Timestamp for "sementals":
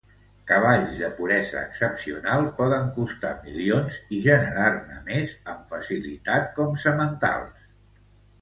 6.87-7.71